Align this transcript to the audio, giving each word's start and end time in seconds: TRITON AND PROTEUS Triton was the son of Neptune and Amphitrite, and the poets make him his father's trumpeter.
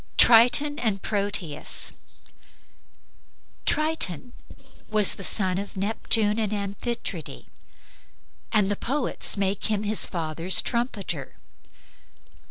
TRITON 0.17 0.79
AND 0.79 1.03
PROTEUS 1.03 1.93
Triton 3.67 4.33
was 4.89 5.13
the 5.13 5.23
son 5.23 5.59
of 5.59 5.77
Neptune 5.77 6.39
and 6.39 6.51
Amphitrite, 6.51 7.45
and 8.51 8.71
the 8.71 8.75
poets 8.75 9.37
make 9.37 9.65
him 9.65 9.83
his 9.83 10.07
father's 10.07 10.59
trumpeter. 10.63 11.35